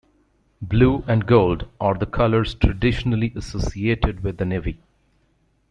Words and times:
Blue 0.63 1.03
and 1.07 1.27
gold 1.27 1.67
are 1.79 1.93
the 1.93 2.07
colors 2.07 2.55
traditionally 2.55 3.31
associated 3.35 4.23
with 4.23 4.37
the 4.37 4.45
Navy. 4.45 4.79